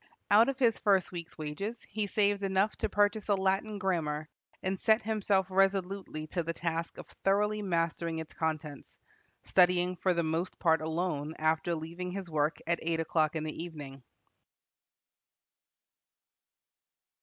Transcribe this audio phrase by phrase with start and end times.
[0.31, 4.27] Out of his first week's wages he saved enough to purchase a Latin grammar,
[4.63, 8.97] and set himself resolutely to the task of thoroughly mastering its contents,
[9.43, 13.63] studying for the most part alone after leaving his work at eight o'clock in the
[13.63, 14.01] evening.